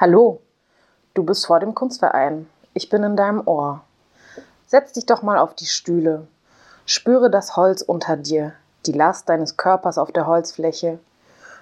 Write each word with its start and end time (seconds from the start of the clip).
Hallo, 0.00 0.40
du 1.14 1.24
bist 1.24 1.46
vor 1.46 1.58
dem 1.58 1.74
Kunstverein. 1.74 2.48
Ich 2.72 2.88
bin 2.88 3.02
in 3.02 3.16
deinem 3.16 3.42
Ohr. 3.44 3.80
Setz 4.68 4.92
dich 4.92 5.06
doch 5.06 5.22
mal 5.22 5.36
auf 5.38 5.54
die 5.54 5.66
Stühle. 5.66 6.28
Spüre 6.86 7.32
das 7.32 7.56
Holz 7.56 7.82
unter 7.82 8.16
dir, 8.16 8.52
die 8.86 8.92
Last 8.92 9.28
deines 9.28 9.56
Körpers 9.56 9.98
auf 9.98 10.12
der 10.12 10.28
Holzfläche. 10.28 11.00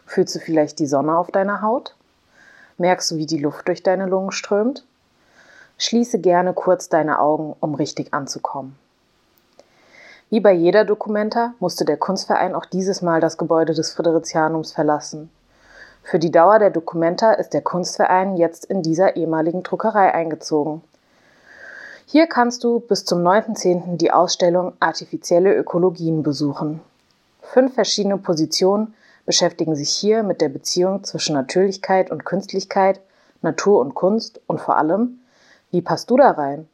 Fühlst 0.05 0.35
du 0.35 0.39
vielleicht 0.39 0.81
die 0.81 0.87
Sonne 0.87 1.17
auf 1.17 1.31
deiner 1.31 1.63
Haut? 1.63 1.97
Merkst 2.77 3.11
du, 3.11 3.17
wie 3.17 3.25
die 3.25 3.39
Luft 3.39 3.69
durch 3.69 3.83
deine 3.83 4.05
Lungen 4.05 4.33
strömt? 4.33 4.85
Schließe 5.79 6.19
gerne 6.19 6.53
kurz 6.53 6.91
deine 6.91 7.21
Augen, 7.21 7.57
um 7.61 7.75
richtig 7.75 8.13
anzukommen. 8.13 8.79
Wie 10.29 10.41
bei 10.41 10.53
jeder 10.53 10.85
Dokumenta 10.85 11.55
musste 11.59 11.87
der 11.87 11.97
Kunstverein 11.97 12.55
auch 12.55 12.67
dieses 12.67 13.01
Mal 13.01 13.23
das 13.23 13.39
Gebäude 13.39 13.73
des 13.73 13.95
Friderizianums 13.95 14.73
verlassen. 14.73 15.31
Für 16.09 16.21
die 16.21 16.31
Dauer 16.31 16.61
der 16.61 16.71
Dokumenta 16.71 17.33
ist 17.33 17.53
der 17.53 17.63
Kunstverein 17.63 18.37
jetzt 18.37 18.65
in 18.65 18.81
dieser 18.81 19.17
ehemaligen 19.17 19.65
Druckerei 19.65 20.15
eingezogen. 20.15 20.81
Hier 22.07 22.29
kannst 22.29 22.63
du 22.63 22.79
bis 22.79 23.05
zum 23.05 23.27
9.10. 23.27 23.97
die 23.97 24.13
Ausstellung 24.13 24.75
Artifizielle 24.79 25.53
Ökologien 25.57 26.23
besuchen. 26.23 26.81
Fünf 27.43 27.75
verschiedene 27.75 28.19
Positionen 28.19 28.95
beschäftigen 29.25 29.75
sich 29.75 29.91
hier 29.91 30.23
mit 30.23 30.41
der 30.41 30.49
Beziehung 30.49 31.03
zwischen 31.03 31.35
Natürlichkeit 31.35 32.13
und 32.13 32.25
Künstlichkeit, 32.25 33.01
Natur 33.43 33.81
und 33.81 33.97
Kunst 33.97 34.41
und 34.47 34.61
vor 34.61 34.77
allem, 34.77 35.19
wie 35.73 35.83
passt 35.83 36.09
du 36.09 36.17
da 36.17 36.31
rein? 36.31 36.69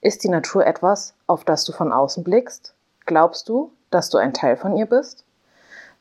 Ist 0.00 0.24
die 0.24 0.28
Natur 0.28 0.66
etwas, 0.66 1.14
auf 1.28 1.44
das 1.44 1.64
du 1.64 1.70
von 1.70 1.92
außen 1.92 2.24
blickst? 2.24 2.74
Glaubst 3.06 3.48
du, 3.48 3.70
dass 3.92 4.10
du 4.10 4.18
ein 4.18 4.34
Teil 4.34 4.56
von 4.56 4.76
ihr 4.76 4.86
bist? 4.86 5.22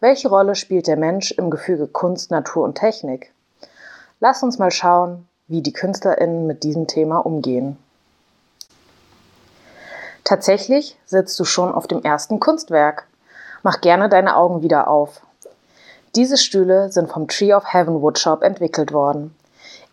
Welche 0.02 0.30
Rolle 0.30 0.56
spielt 0.56 0.88
der 0.88 0.98
Mensch 0.98 1.32
im 1.32 1.52
Gefüge 1.52 1.86
Kunst, 1.86 2.32
Natur 2.32 2.64
und 2.64 2.74
Technik? 2.74 3.32
Lass 4.20 4.42
uns 4.42 4.58
mal 4.58 4.72
schauen, 4.72 5.28
wie 5.48 5.62
die 5.62 5.74
KünstlerInnen 5.74 6.48
mit 6.48 6.64
diesem 6.64 6.88
Thema 6.88 7.20
umgehen. 7.20 7.78
Tatsächlich 10.24 10.98
sitzt 11.06 11.40
du 11.40 11.44
schon 11.44 11.72
auf 11.72 11.86
dem 11.86 12.02
ersten 12.02 12.40
Kunstwerk. 12.40 13.06
Mach 13.62 13.80
gerne 13.80 14.10
deine 14.10 14.38
Augen 14.38 14.64
wieder 14.64 14.88
auf. 14.88 15.22
Diese 16.16 16.38
Stühle 16.38 16.92
sind 16.92 17.08
vom 17.08 17.28
Tree 17.28 17.54
of 17.54 17.72
Heaven 17.72 18.02
Woodshop 18.02 18.42
entwickelt 18.42 18.92
worden. 18.94 19.36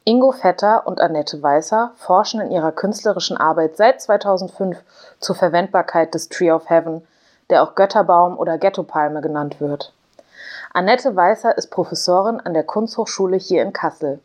Ingo 0.04 0.32
Vetter 0.32 0.86
und 0.86 1.02
Annette 1.02 1.42
Weißer 1.42 1.92
forschen 1.98 2.40
in 2.40 2.50
ihrer 2.50 2.72
künstlerischen 2.72 3.36
Arbeit 3.36 3.76
seit 3.76 4.00
2005 4.00 4.78
zur 5.20 5.36
Verwendbarkeit 5.36 6.14
des 6.14 6.30
Tree 6.30 6.50
of 6.50 6.70
Heaven, 6.70 7.06
der 7.50 7.62
auch 7.62 7.74
Götterbaum 7.74 8.38
oder 8.38 8.56
Ghettopalme 8.56 9.20
genannt 9.20 9.60
wird. 9.60 9.92
Annette 10.72 11.16
Weißer 11.16 11.56
ist 11.56 11.70
Professorin 11.70 12.40
an 12.40 12.52
der 12.52 12.62
Kunsthochschule 12.62 13.38
hier 13.38 13.62
in 13.62 13.72
Kassel, 13.72 14.20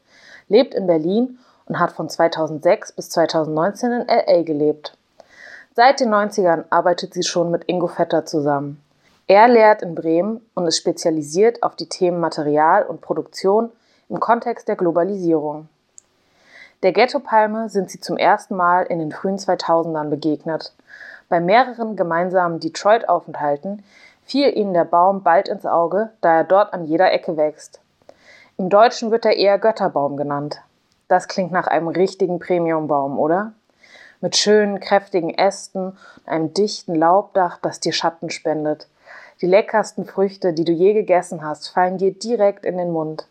lebt 0.49 0.73
in 0.75 0.87
Berlin 0.87 1.39
und 1.65 1.79
hat 1.79 1.93
von 1.93 2.09
2006 2.09 2.91
bis 2.91 3.09
2019 3.09 3.91
in 3.91 4.07
LA 4.07 4.43
gelebt. 4.43 4.97
Seit 5.75 6.01
den 6.01 6.13
90ern 6.13 6.65
arbeitet 6.69 7.13
sie 7.13 7.23
schon 7.23 7.49
mit 7.49 7.63
Ingo 7.67 7.87
Vetter 7.87 8.25
zusammen. 8.25 8.83
Er 9.27 9.47
lehrt 9.47 9.81
in 9.81 9.95
Bremen 9.95 10.41
und 10.53 10.67
ist 10.67 10.77
spezialisiert 10.77 11.63
auf 11.63 11.75
die 11.75 11.87
Themen 11.87 12.19
Material 12.19 12.83
und 12.83 12.99
Produktion 12.99 13.71
im 14.09 14.19
Kontext 14.19 14.67
der 14.67 14.75
Globalisierung. 14.75 15.69
Der 16.83 16.91
Ghettopalme 16.91 17.69
sind 17.69 17.89
sie 17.89 18.01
zum 18.01 18.17
ersten 18.17 18.57
Mal 18.57 18.83
in 18.83 18.99
den 18.99 19.13
frühen 19.13 19.37
2000ern 19.37 20.09
begegnet. 20.09 20.73
Bei 21.29 21.39
mehreren 21.39 21.95
gemeinsamen 21.95 22.59
Detroit-Aufenthalten 22.59 23.83
fiel 24.25 24.55
ihnen 24.57 24.73
der 24.73 24.85
Baum 24.85 25.23
bald 25.23 25.47
ins 25.47 25.65
Auge, 25.65 26.11
da 26.21 26.37
er 26.37 26.43
dort 26.43 26.73
an 26.73 26.85
jeder 26.85 27.11
Ecke 27.11 27.37
wächst. 27.37 27.79
Im 28.57 28.69
Deutschen 28.69 29.11
wird 29.11 29.25
er 29.25 29.35
eher 29.35 29.57
Götterbaum 29.57 30.17
genannt. 30.17 30.61
Das 31.07 31.27
klingt 31.27 31.51
nach 31.51 31.67
einem 31.67 31.87
richtigen 31.87 32.39
Premiumbaum, 32.39 33.19
oder? 33.19 33.53
Mit 34.21 34.37
schönen, 34.37 34.79
kräftigen 34.79 35.31
Ästen 35.31 35.89
und 35.89 36.27
einem 36.27 36.53
dichten 36.53 36.95
Laubdach, 36.95 37.57
das 37.61 37.79
dir 37.79 37.93
Schatten 37.93 38.29
spendet. 38.29 38.87
Die 39.41 39.47
leckersten 39.47 40.05
Früchte, 40.05 40.53
die 40.53 40.63
du 40.63 40.71
je 40.71 40.93
gegessen 40.93 41.45
hast, 41.45 41.67
fallen 41.67 41.97
dir 41.97 42.13
direkt 42.13 42.63
in 42.63 42.77
den 42.77 42.91
Mund. 42.91 43.27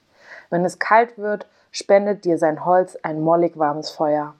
Wenn 0.50 0.64
es 0.64 0.78
kalt 0.78 1.16
wird, 1.16 1.46
spendet 1.70 2.24
dir 2.24 2.36
sein 2.36 2.64
Holz 2.66 2.98
ein 3.02 3.20
mollig 3.20 3.58
warmes 3.58 3.90
Feuer. 3.90 4.34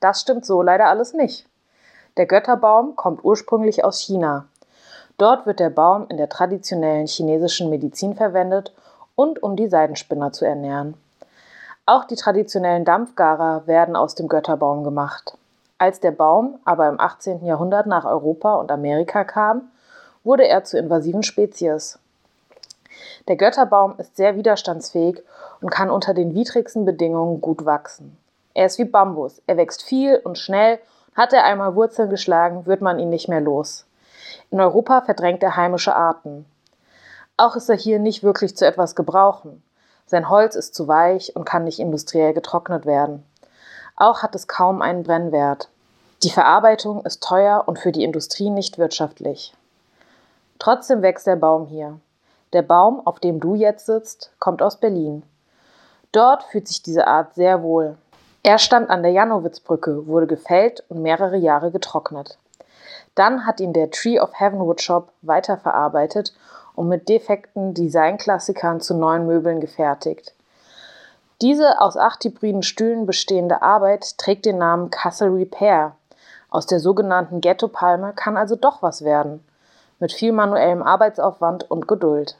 Das 0.00 0.22
stimmt 0.22 0.46
so 0.46 0.62
leider 0.62 0.86
alles 0.86 1.12
nicht. 1.12 1.46
Der 2.16 2.26
Götterbaum 2.26 2.96
kommt 2.96 3.22
ursprünglich 3.22 3.84
aus 3.84 4.00
China. 4.00 4.46
Dort 5.20 5.44
wird 5.44 5.60
der 5.60 5.68
Baum 5.68 6.06
in 6.08 6.16
der 6.16 6.30
traditionellen 6.30 7.06
chinesischen 7.06 7.68
Medizin 7.68 8.14
verwendet 8.14 8.72
und 9.14 9.42
um 9.42 9.54
die 9.54 9.68
Seidenspinner 9.68 10.32
zu 10.32 10.46
ernähren. 10.46 10.94
Auch 11.84 12.06
die 12.06 12.16
traditionellen 12.16 12.86
Dampfgarer 12.86 13.66
werden 13.66 13.96
aus 13.96 14.14
dem 14.14 14.28
Götterbaum 14.28 14.82
gemacht. 14.82 15.36
Als 15.76 16.00
der 16.00 16.12
Baum 16.12 16.58
aber 16.64 16.88
im 16.88 16.98
18. 16.98 17.44
Jahrhundert 17.44 17.86
nach 17.86 18.06
Europa 18.06 18.54
und 18.54 18.72
Amerika 18.72 19.24
kam, 19.24 19.70
wurde 20.24 20.48
er 20.48 20.64
zur 20.64 20.80
invasiven 20.80 21.22
Spezies. 21.22 21.98
Der 23.28 23.36
Götterbaum 23.36 23.96
ist 23.98 24.16
sehr 24.16 24.36
widerstandsfähig 24.36 25.22
und 25.60 25.70
kann 25.70 25.90
unter 25.90 26.14
den 26.14 26.34
widrigsten 26.34 26.86
Bedingungen 26.86 27.42
gut 27.42 27.66
wachsen. 27.66 28.16
Er 28.54 28.64
ist 28.64 28.78
wie 28.78 28.86
Bambus, 28.86 29.42
er 29.46 29.58
wächst 29.58 29.82
viel 29.82 30.16
und 30.24 30.38
schnell. 30.38 30.78
Hat 31.14 31.34
er 31.34 31.44
einmal 31.44 31.74
Wurzeln 31.74 32.08
geschlagen, 32.08 32.64
wird 32.64 32.80
man 32.80 32.98
ihn 32.98 33.10
nicht 33.10 33.28
mehr 33.28 33.42
los. 33.42 33.84
In 34.50 34.60
Europa 34.60 35.02
verdrängt 35.02 35.42
er 35.42 35.56
heimische 35.56 35.94
Arten. 35.94 36.46
Auch 37.36 37.56
ist 37.56 37.68
er 37.70 37.76
hier 37.76 37.98
nicht 37.98 38.22
wirklich 38.22 38.56
zu 38.56 38.66
etwas 38.66 38.94
gebrauchen. 38.94 39.62
Sein 40.06 40.28
Holz 40.28 40.56
ist 40.56 40.74
zu 40.74 40.88
weich 40.88 41.34
und 41.36 41.44
kann 41.44 41.64
nicht 41.64 41.78
industriell 41.78 42.34
getrocknet 42.34 42.84
werden. 42.84 43.24
Auch 43.96 44.22
hat 44.22 44.34
es 44.34 44.48
kaum 44.48 44.82
einen 44.82 45.04
Brennwert. 45.04 45.68
Die 46.22 46.30
Verarbeitung 46.30 47.04
ist 47.04 47.22
teuer 47.22 47.64
und 47.66 47.78
für 47.78 47.92
die 47.92 48.04
Industrie 48.04 48.50
nicht 48.50 48.76
wirtschaftlich. 48.76 49.54
Trotzdem 50.58 51.00
wächst 51.00 51.26
der 51.26 51.36
Baum 51.36 51.66
hier. 51.66 51.98
Der 52.52 52.62
Baum, 52.62 53.06
auf 53.06 53.20
dem 53.20 53.40
du 53.40 53.54
jetzt 53.54 53.86
sitzt, 53.86 54.32
kommt 54.38 54.60
aus 54.60 54.76
Berlin. 54.76 55.22
Dort 56.12 56.42
fühlt 56.42 56.68
sich 56.68 56.82
diese 56.82 57.06
Art 57.06 57.34
sehr 57.34 57.62
wohl. 57.62 57.96
Er 58.42 58.58
stand 58.58 58.90
an 58.90 59.02
der 59.02 59.12
Janowitzbrücke, 59.12 60.06
wurde 60.06 60.26
gefällt 60.26 60.82
und 60.88 61.02
mehrere 61.02 61.36
Jahre 61.36 61.70
getrocknet. 61.70 62.36
Dann 63.14 63.46
hat 63.46 63.60
ihn 63.60 63.72
der 63.72 63.90
Tree 63.90 64.20
of 64.20 64.30
Heavenwood 64.38 64.80
Shop 64.80 65.12
weiterverarbeitet 65.22 66.32
und 66.74 66.88
mit 66.88 67.08
defekten 67.08 67.74
Designklassikern 67.74 68.80
zu 68.80 68.94
neuen 68.94 69.26
Möbeln 69.26 69.60
gefertigt. 69.60 70.34
Diese 71.42 71.80
aus 71.80 71.96
acht 71.96 72.22
hybriden 72.24 72.62
Stühlen 72.62 73.06
bestehende 73.06 73.62
Arbeit 73.62 74.18
trägt 74.18 74.44
den 74.44 74.58
Namen 74.58 74.90
Castle 74.90 75.34
Repair. 75.34 75.96
Aus 76.50 76.66
der 76.66 76.80
sogenannten 76.80 77.40
Ghetto-Palme 77.40 78.12
kann 78.14 78.36
also 78.36 78.56
doch 78.56 78.82
was 78.82 79.04
werden. 79.04 79.44
Mit 79.98 80.12
viel 80.12 80.32
manuellem 80.32 80.82
Arbeitsaufwand 80.82 81.70
und 81.70 81.88
Geduld. 81.88 82.36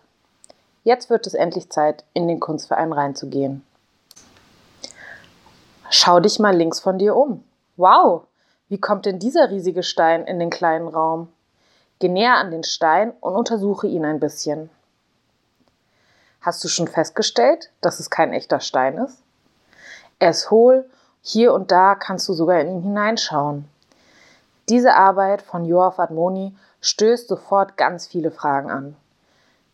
Jetzt 0.84 1.10
wird 1.10 1.26
es 1.26 1.34
endlich 1.34 1.70
Zeit, 1.70 2.04
in 2.14 2.28
den 2.28 2.40
Kunstverein 2.40 2.92
reinzugehen. 2.92 3.64
Schau 5.90 6.20
dich 6.20 6.38
mal 6.38 6.56
links 6.56 6.80
von 6.80 6.98
dir 6.98 7.16
um. 7.16 7.44
Wow, 7.76 8.22
wie 8.70 8.78
kommt 8.78 9.04
denn 9.04 9.18
dieser 9.18 9.50
riesige 9.50 9.82
Stein 9.82 10.24
in 10.24 10.38
den 10.38 10.48
kleinen 10.48 10.86
Raum? 10.86 11.28
Geh 11.98 12.08
näher 12.08 12.36
an 12.36 12.52
den 12.52 12.62
Stein 12.62 13.12
und 13.20 13.34
untersuche 13.34 13.88
ihn 13.88 14.04
ein 14.04 14.20
bisschen. 14.20 14.70
Hast 16.40 16.62
du 16.62 16.68
schon 16.68 16.86
festgestellt, 16.86 17.72
dass 17.80 17.98
es 17.98 18.10
kein 18.10 18.32
echter 18.32 18.60
Stein 18.60 18.96
ist? 18.96 19.18
Er 20.20 20.30
ist 20.30 20.52
hohl, 20.52 20.88
hier 21.20 21.52
und 21.52 21.72
da 21.72 21.96
kannst 21.96 22.28
du 22.28 22.32
sogar 22.32 22.60
in 22.60 22.68
ihn 22.68 22.82
hineinschauen. 22.82 23.68
Diese 24.68 24.94
Arbeit 24.94 25.42
von 25.42 25.64
Joaf 25.64 25.98
Admoni 25.98 26.54
stößt 26.80 27.26
sofort 27.26 27.76
ganz 27.76 28.06
viele 28.06 28.30
Fragen 28.30 28.70
an. 28.70 28.96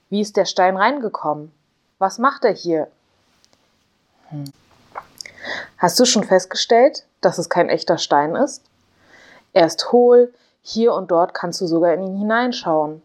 Wie 0.09 0.23
ist 0.23 0.39
der 0.39 0.47
Stein 0.47 0.75
reingekommen? 0.75 1.53
Was 1.99 2.17
macht 2.17 2.47
er 2.47 2.55
hier? 2.55 2.89
Hm. 4.31 4.51
Hast 5.77 6.01
du 6.01 6.07
schon 6.07 6.25
festgestellt, 6.25 7.05
dass 7.21 7.37
es 7.37 7.51
kein 7.51 7.69
echter 7.69 7.99
Stein 7.99 8.35
ist? 8.35 8.63
Er 9.57 9.65
ist 9.65 9.91
hohl, 9.91 10.35
hier 10.61 10.93
und 10.93 11.11
dort 11.11 11.33
kannst 11.33 11.63
du 11.63 11.67
sogar 11.67 11.95
in 11.95 12.03
ihn 12.03 12.19
hineinschauen. 12.19 13.01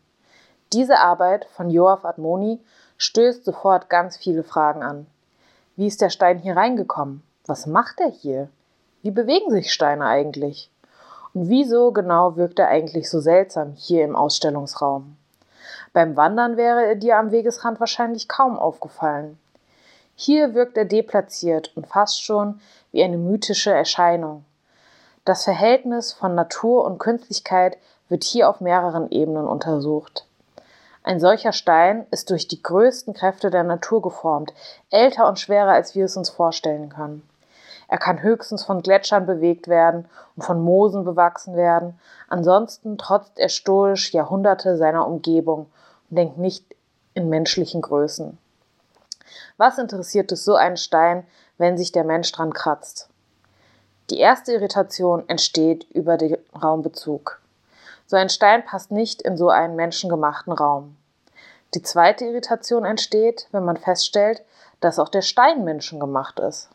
Diese 0.73 0.99
Arbeit 0.99 1.45
von 1.45 1.69
Joaf 1.69 2.03
Admoni 2.03 2.59
stößt 2.97 3.45
sofort 3.45 3.89
ganz 3.89 4.17
viele 4.17 4.43
Fragen 4.43 4.83
an. 4.83 5.07
Wie 5.77 5.87
ist 5.87 6.01
der 6.01 6.09
Stein 6.09 6.39
hier 6.39 6.57
reingekommen? 6.57 7.23
Was 7.45 7.67
macht 7.67 8.01
er 8.01 8.09
hier? 8.09 8.49
Wie 9.01 9.11
bewegen 9.11 9.49
sich 9.49 9.71
Steine 9.71 10.03
eigentlich? 10.03 10.69
Und 11.33 11.47
wieso 11.47 11.93
genau 11.93 12.35
wirkt 12.35 12.59
er 12.59 12.67
eigentlich 12.67 13.09
so 13.09 13.21
seltsam 13.21 13.71
hier 13.71 14.03
im 14.03 14.17
Ausstellungsraum? 14.17 15.15
Beim 15.93 16.17
Wandern 16.17 16.57
wäre 16.57 16.85
er 16.85 16.95
dir 16.95 17.17
am 17.17 17.31
Wegesrand 17.31 17.79
wahrscheinlich 17.79 18.27
kaum 18.27 18.59
aufgefallen. 18.59 19.39
Hier 20.15 20.53
wirkt 20.53 20.75
er 20.75 20.83
deplatziert 20.83 21.71
und 21.77 21.87
fast 21.87 22.21
schon 22.21 22.59
wie 22.91 23.03
eine 23.03 23.17
mythische 23.17 23.71
Erscheinung. 23.71 24.43
Das 25.23 25.43
Verhältnis 25.43 26.13
von 26.13 26.33
Natur 26.33 26.83
und 26.83 26.97
Künstlichkeit 26.97 27.77
wird 28.09 28.23
hier 28.23 28.49
auf 28.49 28.59
mehreren 28.59 29.11
Ebenen 29.11 29.47
untersucht. 29.47 30.25
Ein 31.03 31.19
solcher 31.19 31.53
Stein 31.53 32.07
ist 32.09 32.31
durch 32.31 32.47
die 32.47 32.63
größten 32.63 33.13
Kräfte 33.13 33.51
der 33.51 33.63
Natur 33.63 34.01
geformt, 34.01 34.51
älter 34.89 35.27
und 35.27 35.39
schwerer, 35.39 35.73
als 35.73 35.93
wir 35.93 36.05
es 36.05 36.17
uns 36.17 36.31
vorstellen 36.31 36.89
können. 36.89 37.21
Er 37.87 37.99
kann 37.99 38.23
höchstens 38.23 38.63
von 38.63 38.81
Gletschern 38.81 39.27
bewegt 39.27 39.67
werden 39.67 40.09
und 40.35 40.41
von 40.41 40.59
Moosen 40.59 41.03
bewachsen 41.03 41.55
werden. 41.55 41.99
Ansonsten 42.27 42.97
trotzt 42.97 43.37
er 43.37 43.49
stoisch 43.49 44.13
Jahrhunderte 44.13 44.75
seiner 44.75 45.05
Umgebung 45.05 45.67
und 46.09 46.17
denkt 46.17 46.39
nicht 46.39 46.65
in 47.13 47.29
menschlichen 47.29 47.81
Größen. 47.83 48.39
Was 49.57 49.77
interessiert 49.77 50.31
es 50.31 50.43
so 50.45 50.55
einen 50.55 50.77
Stein, 50.77 51.27
wenn 51.59 51.77
sich 51.77 51.91
der 51.91 52.05
Mensch 52.05 52.31
dran 52.31 52.53
kratzt? 52.53 53.10
Die 54.11 54.19
erste 54.19 54.51
Irritation 54.51 55.23
entsteht 55.29 55.85
über 55.91 56.17
den 56.17 56.37
Raumbezug. 56.53 57.39
So 58.05 58.17
ein 58.17 58.27
Stein 58.27 58.65
passt 58.65 58.91
nicht 58.91 59.21
in 59.21 59.37
so 59.37 59.47
einen 59.47 59.77
menschengemachten 59.77 60.51
Raum. 60.51 60.97
Die 61.73 61.81
zweite 61.81 62.25
Irritation 62.25 62.83
entsteht, 62.83 63.47
wenn 63.53 63.63
man 63.63 63.77
feststellt, 63.77 64.43
dass 64.81 64.99
auch 64.99 65.07
der 65.07 65.21
Stein 65.21 65.63
menschengemacht 65.63 66.41
ist. 66.41 66.67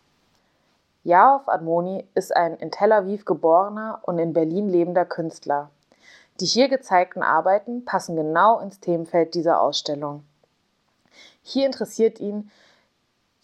Jaof 1.04 1.46
Admoni 1.46 2.06
ist 2.14 2.34
ein 2.34 2.56
in 2.56 2.70
Tel 2.70 2.90
Aviv 2.90 3.26
geborener 3.26 4.00
und 4.04 4.18
in 4.18 4.32
Berlin 4.32 4.70
lebender 4.70 5.04
Künstler. 5.04 5.68
Die 6.40 6.46
hier 6.46 6.70
gezeigten 6.70 7.22
Arbeiten 7.22 7.84
passen 7.84 8.16
genau 8.16 8.60
ins 8.60 8.80
Themenfeld 8.80 9.34
dieser 9.34 9.60
Ausstellung. 9.60 10.24
Hier 11.42 11.66
interessiert 11.66 12.18
ihn 12.18 12.50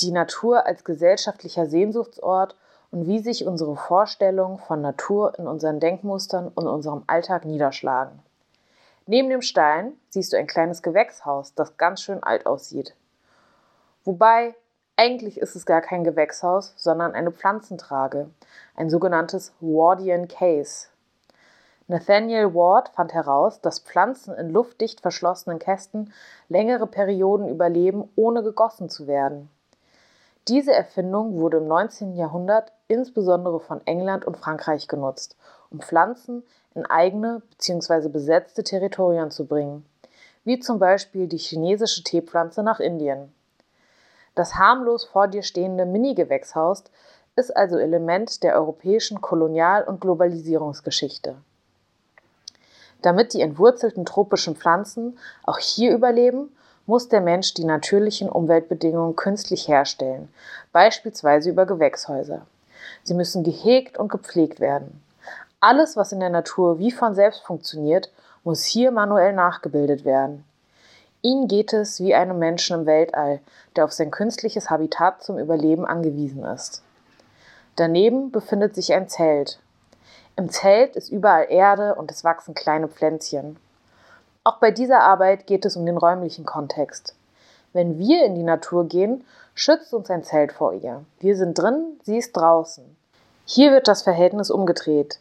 die 0.00 0.12
Natur 0.12 0.64
als 0.64 0.82
gesellschaftlicher 0.82 1.66
Sehnsuchtsort 1.66 2.56
und 2.92 3.08
wie 3.08 3.18
sich 3.18 3.46
unsere 3.46 3.74
Vorstellungen 3.74 4.58
von 4.58 4.80
Natur 4.80 5.36
in 5.38 5.48
unseren 5.48 5.80
Denkmustern 5.80 6.48
und 6.54 6.68
unserem 6.68 7.02
Alltag 7.08 7.44
niederschlagen. 7.44 8.20
Neben 9.06 9.30
dem 9.30 9.42
Stein 9.42 9.94
siehst 10.10 10.32
du 10.32 10.36
ein 10.36 10.46
kleines 10.46 10.82
Gewächshaus, 10.82 11.54
das 11.54 11.76
ganz 11.76 12.02
schön 12.02 12.22
alt 12.22 12.46
aussieht. 12.46 12.94
Wobei, 14.04 14.54
eigentlich 14.96 15.38
ist 15.38 15.56
es 15.56 15.66
gar 15.66 15.80
kein 15.80 16.04
Gewächshaus, 16.04 16.74
sondern 16.76 17.14
eine 17.14 17.32
Pflanzentrage, 17.32 18.30
ein 18.76 18.90
sogenanntes 18.90 19.52
Wardian 19.60 20.28
Case. 20.28 20.88
Nathaniel 21.88 22.54
Ward 22.54 22.90
fand 22.90 23.12
heraus, 23.12 23.60
dass 23.60 23.80
Pflanzen 23.80 24.34
in 24.34 24.50
luftdicht 24.50 25.00
verschlossenen 25.00 25.58
Kästen 25.58 26.12
längere 26.48 26.86
Perioden 26.86 27.48
überleben, 27.48 28.08
ohne 28.16 28.42
gegossen 28.42 28.88
zu 28.88 29.06
werden. 29.06 29.50
Diese 30.48 30.72
Erfindung 30.72 31.38
wurde 31.38 31.58
im 31.58 31.68
19. 31.68 32.16
Jahrhundert 32.16 32.72
insbesondere 32.88 33.60
von 33.60 33.80
England 33.86 34.24
und 34.24 34.36
Frankreich 34.36 34.88
genutzt, 34.88 35.36
um 35.70 35.80
Pflanzen 35.80 36.42
in 36.74 36.84
eigene 36.84 37.42
bzw. 37.50 38.08
besetzte 38.08 38.64
Territorien 38.64 39.30
zu 39.30 39.46
bringen, 39.46 39.86
wie 40.42 40.58
zum 40.58 40.80
Beispiel 40.80 41.28
die 41.28 41.38
chinesische 41.38 42.02
Teepflanze 42.02 42.64
nach 42.64 42.80
Indien. 42.80 43.32
Das 44.34 44.56
harmlos 44.56 45.04
vor 45.04 45.28
dir 45.28 45.44
stehende 45.44 45.86
Mini-Gewächshaus 45.86 46.84
ist 47.36 47.54
also 47.56 47.78
Element 47.78 48.42
der 48.42 48.56
europäischen 48.56 49.20
Kolonial- 49.20 49.84
und 49.84 50.00
Globalisierungsgeschichte. 50.00 51.36
Damit 53.00 53.32
die 53.32 53.42
entwurzelten 53.42 54.04
tropischen 54.04 54.56
Pflanzen 54.56 55.18
auch 55.44 55.58
hier 55.58 55.92
überleben 55.92 56.50
muss 56.86 57.08
der 57.08 57.20
Mensch 57.20 57.54
die 57.54 57.64
natürlichen 57.64 58.28
Umweltbedingungen 58.28 59.16
künstlich 59.16 59.68
herstellen, 59.68 60.28
beispielsweise 60.72 61.50
über 61.50 61.66
Gewächshäuser. 61.66 62.42
Sie 63.04 63.14
müssen 63.14 63.44
gehegt 63.44 63.98
und 63.98 64.08
gepflegt 64.10 64.60
werden. 64.60 65.02
Alles, 65.60 65.96
was 65.96 66.12
in 66.12 66.20
der 66.20 66.30
Natur 66.30 66.78
wie 66.78 66.90
von 66.90 67.14
selbst 67.14 67.42
funktioniert, 67.42 68.10
muss 68.44 68.64
hier 68.64 68.90
manuell 68.90 69.32
nachgebildet 69.32 70.04
werden. 70.04 70.44
Ihnen 71.22 71.46
geht 71.46 71.72
es 71.72 72.00
wie 72.00 72.14
einem 72.14 72.40
Menschen 72.40 72.80
im 72.80 72.86
Weltall, 72.86 73.38
der 73.76 73.84
auf 73.84 73.92
sein 73.92 74.10
künstliches 74.10 74.70
Habitat 74.70 75.22
zum 75.22 75.38
Überleben 75.38 75.86
angewiesen 75.86 76.44
ist. 76.44 76.82
Daneben 77.76 78.32
befindet 78.32 78.74
sich 78.74 78.92
ein 78.92 79.08
Zelt. 79.08 79.60
Im 80.34 80.50
Zelt 80.50 80.96
ist 80.96 81.10
überall 81.10 81.46
Erde 81.48 81.94
und 81.94 82.10
es 82.10 82.24
wachsen 82.24 82.54
kleine 82.54 82.88
Pflänzchen. 82.88 83.56
Auch 84.44 84.56
bei 84.56 84.72
dieser 84.72 85.00
Arbeit 85.00 85.46
geht 85.46 85.64
es 85.64 85.76
um 85.76 85.86
den 85.86 85.96
räumlichen 85.96 86.44
Kontext. 86.44 87.14
Wenn 87.72 87.98
wir 87.98 88.24
in 88.24 88.34
die 88.34 88.42
Natur 88.42 88.88
gehen, 88.88 89.24
schützt 89.54 89.94
uns 89.94 90.10
ein 90.10 90.24
Zelt 90.24 90.50
vor 90.50 90.72
ihr. 90.72 91.04
Wir 91.20 91.36
sind 91.36 91.56
drin, 91.56 92.00
sie 92.02 92.18
ist 92.18 92.32
draußen. 92.32 92.84
Hier 93.44 93.70
wird 93.70 93.86
das 93.86 94.02
Verhältnis 94.02 94.50
umgedreht. 94.50 95.20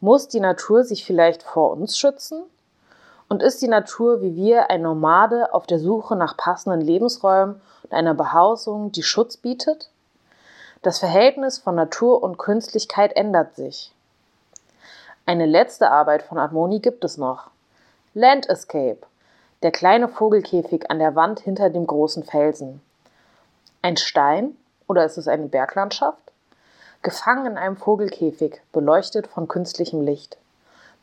Muss 0.00 0.26
die 0.26 0.40
Natur 0.40 0.82
sich 0.82 1.04
vielleicht 1.04 1.44
vor 1.44 1.70
uns 1.70 1.96
schützen? 1.96 2.42
Und 3.28 3.40
ist 3.40 3.62
die 3.62 3.68
Natur 3.68 4.20
wie 4.20 4.34
wir 4.34 4.68
ein 4.68 4.82
Nomade 4.82 5.54
auf 5.54 5.66
der 5.66 5.78
Suche 5.78 6.16
nach 6.16 6.36
passenden 6.36 6.80
Lebensräumen 6.80 7.60
und 7.84 7.92
einer 7.92 8.14
Behausung, 8.14 8.90
die 8.90 9.04
Schutz 9.04 9.36
bietet? 9.36 9.90
Das 10.82 10.98
Verhältnis 10.98 11.58
von 11.58 11.76
Natur 11.76 12.22
und 12.22 12.36
Künstlichkeit 12.36 13.14
ändert 13.14 13.54
sich. 13.54 13.94
Eine 15.24 15.46
letzte 15.46 15.90
Arbeit 15.90 16.22
von 16.22 16.36
Admoni 16.36 16.80
gibt 16.80 17.04
es 17.04 17.16
noch. 17.16 17.53
Land 18.16 18.48
Escape, 18.48 19.00
der 19.64 19.72
kleine 19.72 20.06
Vogelkäfig 20.06 20.88
an 20.88 21.00
der 21.00 21.16
Wand 21.16 21.40
hinter 21.40 21.68
dem 21.68 21.84
großen 21.84 22.22
Felsen. 22.22 22.80
Ein 23.82 23.96
Stein 23.96 24.56
oder 24.86 25.04
ist 25.04 25.18
es 25.18 25.26
eine 25.26 25.48
Berglandschaft? 25.48 26.22
Gefangen 27.02 27.46
in 27.46 27.58
einem 27.58 27.76
Vogelkäfig, 27.76 28.60
beleuchtet 28.70 29.26
von 29.26 29.48
künstlichem 29.48 30.00
Licht. 30.00 30.36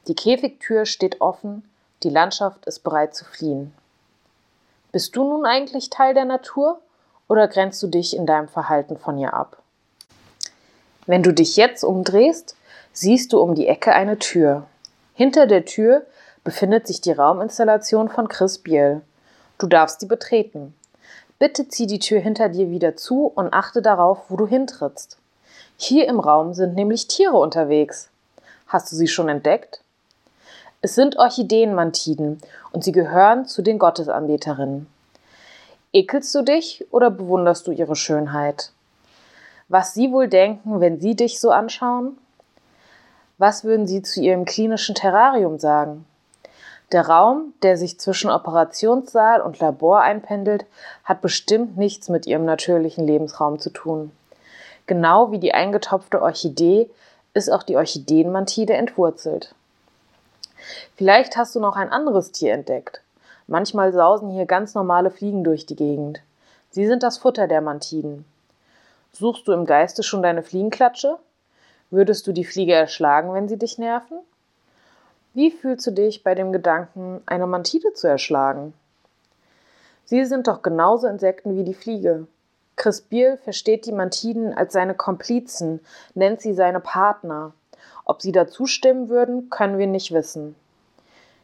Die 0.08 0.16
Käfigtür 0.16 0.86
steht 0.86 1.19
offen, 1.19 1.69
die 2.04 2.10
Landschaft 2.10 2.66
ist 2.66 2.80
bereit 2.80 3.13
zu 3.13 3.25
fliehen. 3.25 3.74
Bist 4.94 5.13
du 5.18 5.25
nun 5.25 5.46
eigentlich 5.46 5.90
Teil 5.90 6.13
der 6.13 6.24
Natur 6.24 6.80
oder 7.28 7.50
grenzt 7.50 7.84
du 7.84 7.88
dich 7.88 8.16
in 8.16 8.25
deinem 8.25 8.48
Verhalten 8.48 8.98
von 8.98 9.18
ihr 9.18 9.34
ab? 9.34 9.62
Wenn 11.08 11.24
du 11.24 11.34
dich 11.34 11.58
jetzt 11.58 11.84
umdrehst, 11.84 12.56
siehst 12.94 13.34
du 13.34 13.42
um 13.42 13.54
die 13.54 13.68
Ecke 13.68 13.92
eine 13.92 14.18
Tür. 14.18 14.66
Hinter 15.13 15.46
der 15.46 15.66
Tür 15.66 16.06
befindet 16.44 16.88
sich 16.88 17.02
die 17.02 17.12
Rauminstallation 17.12 18.10
von 18.10 18.28
Chris 18.28 18.58
Biel. 18.58 19.02
Du 19.58 19.68
darfst 19.68 20.00
sie 20.00 20.08
betreten. 20.08 20.74
Bitte 21.40 21.68
zieh 21.68 21.88
die 21.88 22.00
Tür 22.00 22.20
hinter 22.20 22.50
dir 22.50 22.70
wieder 22.70 22.96
zu 22.96 23.26
und 23.26 23.54
achte 23.54 23.82
darauf, 23.82 24.30
wo 24.30 24.38
du 24.38 24.48
hintrittst. 24.48 25.18
Hier 25.78 26.08
im 26.08 26.20
Raum 26.20 26.54
sind 26.54 26.76
nämlich 26.76 27.08
Tiere 27.08 27.38
unterwegs. 27.38 28.10
Hast 28.68 28.92
du 28.92 28.96
sie 28.96 29.08
schon 29.08 29.30
entdeckt? 29.30 29.82
Es 30.82 30.96
sind 30.96 31.18
Orchideenmantiden 31.18 32.40
und 32.72 32.84
sie 32.84 32.92
gehören 32.92 33.46
zu 33.46 33.62
den 33.62 33.80
Gottesanbeterinnen. 33.80 34.88
Ekelst 35.94 36.34
du 36.34 36.42
dich 36.42 36.86
oder 36.92 37.12
bewunderst 37.12 37.68
du 37.68 37.72
ihre 37.72 37.96
Schönheit? 37.96 38.72
Was 39.68 39.94
sie 39.94 40.12
wohl 40.12 40.27
denken, 40.27 40.80
wenn 40.80 41.00
sie 41.00 41.15
dich 41.15 41.39
so 41.39 41.51
anschauen? 41.51 42.18
Was 43.38 43.63
würden 43.63 43.88
sie 43.88 44.01
zu 44.01 44.22
ihrem 44.22 44.46
klinischen 44.46 44.96
Terrarium 44.96 45.60
sagen? 45.60 46.06
Der 46.91 47.07
Raum, 47.07 47.53
der 47.62 47.77
sich 47.77 48.00
zwischen 48.00 48.29
Operationssaal 48.29 49.41
und 49.41 49.60
Labor 49.60 50.01
einpendelt, 50.01 50.65
hat 51.05 51.21
bestimmt 51.21 51.77
nichts 51.77 52.10
mit 52.10 52.27
ihrem 52.27 52.43
natürlichen 52.43 53.07
Lebensraum 53.07 53.60
zu 53.60 53.69
tun. 53.69 54.12
Genau 54.88 55.31
wie 55.31 55.39
die 55.39 55.53
eingetopfte 55.53 56.21
Orchidee 56.21 56.89
ist 57.33 57.50
auch 57.50 57.63
die 57.63 57.77
Orchideenmantide 57.77 58.74
entwurzelt. 58.74 59.55
Vielleicht 60.98 61.38
hast 61.38 61.55
du 61.55 61.62
noch 61.62 61.77
ein 61.77 61.89
anderes 61.89 62.31
Tier 62.31 62.53
entdeckt. 62.53 63.01
Manchmal 63.48 63.93
sausen 63.93 64.29
hier 64.29 64.45
ganz 64.45 64.75
normale 64.75 65.12
Fliegen 65.12 65.43
durch 65.43 65.65
die 65.65 65.75
Gegend. 65.75 66.21
Sie 66.69 66.86
sind 66.86 67.03
das 67.03 67.17
Futter 67.17 67.48
der 67.48 67.62
Mantiden. 67.62 68.25
Suchst 69.13 69.48
du 69.48 69.53
im 69.53 69.65
Geiste 69.65 70.03
schon 70.03 70.24
deine 70.24 70.43
Fliegenklatsche? 70.43 71.17
Würdest 71.89 72.27
du 72.27 72.31
die 72.31 72.45
Fliege 72.45 72.74
erschlagen, 72.74 73.33
wenn 73.33 73.50
sie 73.50 73.57
dich 73.57 73.77
nerven? 73.77 74.19
Wie 75.34 75.50
fühlst 75.50 75.88
du 75.88 75.92
dich 75.92 76.24
bei 76.24 76.36
dem 76.36 76.52
Gedanken, 76.52 77.22
eine 77.26 77.48
Mantide 77.48 77.94
zu 77.94 78.06
erschlagen? 78.06 78.74
Sie 80.04 80.26
sind 80.26 80.50
doch 80.50 80.62
genauso 80.62 81.08
Insekten 81.08 81.56
wie 81.56 81.64
die 81.64 81.74
Fliege. 81.74 82.28
Chris 82.76 83.00
Biel 83.00 83.38
versteht 83.38 83.86
die 83.86 83.94
Mantiden 83.94 84.54
als 84.54 84.74
seine 84.74 84.94
Komplizen, 84.94 85.80
nennt 86.16 86.42
sie 86.42 86.54
seine 86.54 86.82
Partner. 86.82 87.54
Ob 88.04 88.22
sie 88.22 88.34
dazu 88.34 88.66
stimmen 88.66 89.08
würden, 89.08 89.50
können 89.50 89.78
wir 89.78 89.88
nicht 89.88 90.12
wissen. 90.12 90.56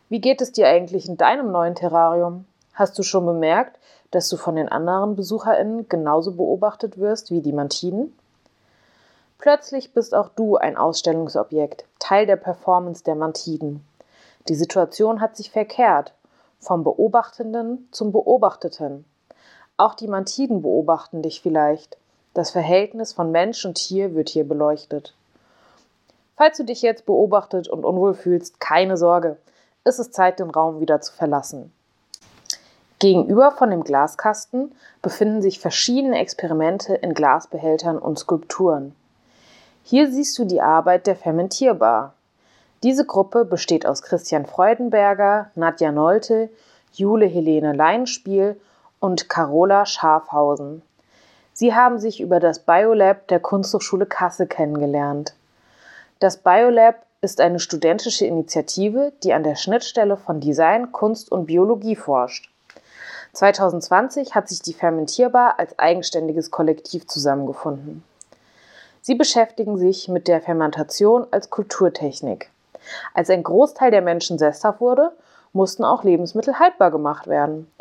Wie 0.10 0.20
geht 0.20 0.41
es 0.41 0.51
dir 0.51 0.67
eigentlich 0.67 1.08
in 1.08 1.15
deinem 1.15 1.50
neuen 1.53 1.75
Terrarium? 1.75 2.44
Hast 2.74 3.00
du 3.00 3.03
schon 3.03 3.25
bemerkt, 3.25 3.79
dass 4.12 4.27
du 4.27 4.36
von 4.36 4.58
den 4.58 4.67
anderen 4.67 5.15
BesucherInnen 5.15 5.88
genauso 5.88 6.34
beobachtet 6.34 6.98
wirst 6.98 7.32
wie 7.32 7.41
die 7.41 7.53
Mantiden? 7.53 8.13
Plötzlich 9.39 9.94
bist 9.94 10.15
auch 10.15 10.29
du 10.29 10.58
ein 10.58 10.77
Ausstellungsobjekt, 10.77 11.86
Teil 12.00 12.25
der 12.25 12.38
Performance 12.38 13.03
der 13.03 13.15
Mantiden. 13.15 13.86
Die 14.48 14.56
Situation 14.56 15.22
hat 15.22 15.38
sich 15.38 15.51
verkehrt, 15.51 16.13
vom 16.60 16.84
Beobachtenden 16.84 17.88
zum 17.91 18.12
Beobachteten. 18.12 19.06
Auch 19.77 19.94
die 19.94 20.08
Mantiden 20.08 20.63
beobachten 20.63 21.22
dich 21.22 21.41
vielleicht. 21.41 21.98
Das 22.34 22.50
Verhältnis 22.50 23.13
von 23.13 23.32
Mensch 23.32 23.63
und 23.65 23.75
Tier 23.75 24.15
wird 24.15 24.29
hier 24.29 24.48
beleuchtet. 24.48 25.13
Falls 26.36 26.58
du 26.58 26.63
dich 26.63 26.82
jetzt 26.82 27.06
beobachtet 27.06 27.67
und 27.67 27.84
unwohl 27.84 28.15
fühlst, 28.15 28.60
keine 28.60 28.98
Sorge, 28.98 29.38
es 29.84 30.00
ist 30.00 30.13
Zeit, 30.13 30.39
den 30.39 30.50
Raum 30.50 30.79
wieder 30.79 31.00
zu 31.01 31.13
verlassen. 31.13 31.72
Gegenüber 33.00 33.51
von 33.51 33.70
dem 33.70 33.84
Glaskasten 33.84 34.74
befinden 35.03 35.41
sich 35.41 35.60
verschiedene 35.60 36.17
Experimente 36.17 36.96
in 36.96 37.13
Glasbehältern 37.13 38.00
und 38.00 38.17
Skulpturen. 38.17 38.96
Hier 39.89 40.12
siehst 40.12 40.38
du 40.38 40.44
die 40.44 40.60
Arbeit 40.60 41.08
der 41.08 41.15
Fermentierbar. 41.15 42.13
Diese 42.84 43.06
Gruppe 43.06 43.46
besteht 43.46 43.86
aus 43.86 44.01
Christian 44.01 44.46
Freudenberger, 44.46 45.50
Nadja 45.56 45.94
Nolte, 45.94 46.50
Jule 46.91 47.25
Helene 47.25 47.72
Leinspiel 47.72 48.60
und 49.00 49.29
Carola 49.29 49.86
Schafhausen. 49.86 50.82
Sie 51.53 51.74
haben 51.74 52.00
sich 52.00 52.20
über 52.20 52.41
das 52.41 52.60
Biolab 52.60 53.29
der 53.29 53.39
Kunsthochschule 53.39 54.06
Kassel 54.06 54.48
kennengelernt. 54.48 55.36
Das 56.20 56.36
Biolab 56.36 57.06
ist 57.22 57.39
eine 57.39 57.62
studentische 57.62 58.25
Initiative, 58.25 59.13
die 59.24 59.32
an 59.32 59.44
der 59.44 59.56
Schnittstelle 59.56 60.17
von 60.17 60.41
Design, 60.41 60.91
Kunst 60.91 61.32
und 61.32 61.46
Biologie 61.46 61.96
forscht. 61.96 62.51
2020 63.32 64.36
hat 64.36 64.50
sich 64.50 64.62
die 64.62 64.74
Fermentierbar 64.74 65.58
als 65.60 65.79
eigenständiges 65.79 66.51
Kollektiv 66.51 67.08
zusammengefunden. 67.08 68.03
Sie 69.07 69.15
beschäftigen 69.15 69.77
sich 69.77 70.09
mit 70.09 70.27
der 70.27 70.41
Fermentation 70.41 71.27
als 71.31 71.49
Kulturtechnik. 71.49 72.51
Als 73.13 73.29
ein 73.29 73.41
Großteil 73.41 73.89
der 73.89 74.01
Menschen 74.01 74.37
sesshaft 74.37 74.81
wurde, 74.81 75.13
mussten 75.53 75.85
auch 75.85 76.03
Lebensmittel 76.03 76.59
haltbar 76.59 76.91
gemacht 76.91 77.25
werden. 77.27 77.71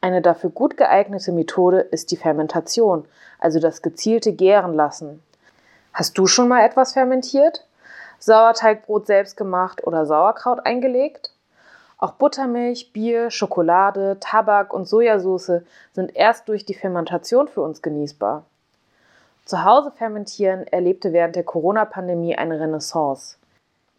Eine 0.00 0.22
dafür 0.22 0.50
gut 0.50 0.76
geeignete 0.76 1.30
Methode 1.30 1.78
ist 1.78 2.10
die 2.10 2.16
Fermentation, 2.16 3.04
also 3.38 3.60
das 3.60 3.82
gezielte 3.82 4.32
Gären 4.32 4.74
lassen. 4.74 5.22
Hast 5.92 6.18
du 6.18 6.26
schon 6.26 6.48
mal 6.48 6.64
etwas 6.64 6.94
fermentiert? 6.94 7.64
Sauerteigbrot 8.18 9.06
selbst 9.06 9.36
gemacht 9.36 9.86
oder 9.86 10.04
Sauerkraut 10.04 10.66
eingelegt? 10.66 11.32
Auch 11.96 12.14
Buttermilch, 12.14 12.92
Bier, 12.92 13.30
Schokolade, 13.30 14.16
Tabak 14.18 14.74
und 14.74 14.88
Sojasauce 14.88 15.62
sind 15.92 16.16
erst 16.16 16.48
durch 16.48 16.66
die 16.66 16.74
Fermentation 16.74 17.46
für 17.46 17.60
uns 17.60 17.82
genießbar. 17.82 18.42
Zu 19.44 19.64
Hause 19.64 19.90
fermentieren 19.90 20.66
erlebte 20.68 21.12
während 21.12 21.34
der 21.34 21.42
Corona-Pandemie 21.42 22.36
eine 22.36 22.60
Renaissance. 22.60 23.38